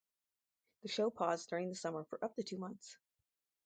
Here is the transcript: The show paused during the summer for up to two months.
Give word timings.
The 0.81 0.87
show 0.89 1.11
paused 1.11 1.47
during 1.49 1.69
the 1.69 1.75
summer 1.75 2.05
for 2.05 2.17
up 2.25 2.35
to 2.35 2.41
two 2.41 2.57
months. 2.57 2.97